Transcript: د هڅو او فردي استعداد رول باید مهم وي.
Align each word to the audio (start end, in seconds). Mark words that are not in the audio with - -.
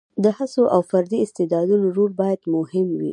د 0.23 0.25
هڅو 0.37 0.63
او 0.73 0.81
فردي 0.89 1.17
استعداد 1.25 1.69
رول 1.97 2.11
باید 2.21 2.41
مهم 2.55 2.87
وي. 2.99 3.09